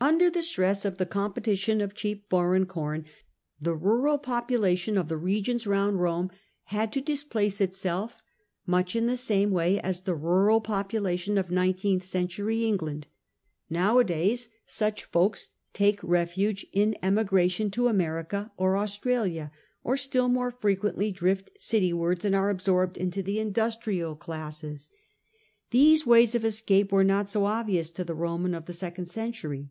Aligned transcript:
Under 0.00 0.28
the 0.28 0.42
stress 0.42 0.84
of 0.84 0.98
the 0.98 1.06
competition 1.06 1.80
of 1.80 1.94
cheap 1.94 2.28
foreign 2.28 2.66
com^ 2.66 3.04
the 3.58 3.74
rural 3.74 4.18
population 4.18 4.98
of 4.98 5.08
the 5.08 5.16
regions 5.16 5.66
round 5.66 5.98
Rome 5.98 6.30
had 6.64 6.92
to 6.92 7.00
displace 7.00 7.58
itself, 7.58 8.20
much 8.66 8.94
in 8.94 9.06
the 9.06 9.16
same 9.16 9.50
way 9.50 9.80
as 9.80 10.02
the 10.02 10.14
rural 10.14 10.60
population 10.60 11.38
of 11.38 11.50
nineteenth 11.50 12.02
century 12.04 12.66
England. 12.66 13.06
Nowadays 13.70 14.50
such 14.66 15.04
folks 15.04 15.54
take 15.72 16.04
refuge 16.04 16.66
in 16.74 16.98
emigration 17.02 17.70
to 17.70 17.88
America 17.88 18.52
or 18.58 18.76
Australia, 18.76 19.50
or 19.82 19.96
still 19.96 20.28
more 20.28 20.50
frequently 20.50 21.12
drift 21.12 21.48
citywards 21.58 22.26
and 22.26 22.34
are 22.34 22.50
absorbed 22.50 22.98
into 22.98 23.22
the 23.22 23.38
industrial 23.38 24.16
classes. 24.16 24.90
Thes© 25.72 26.04
ways 26.04 26.34
of 26.34 26.44
escape 26.44 26.92
were 26.92 27.04
not 27.04 27.30
so 27.30 27.46
obvious 27.46 27.90
to 27.92 28.04
the 28.04 28.14
Roman 28.14 28.52
of 28.54 28.66
the 28.66 28.74
second 28.74 29.06
century. 29.06 29.70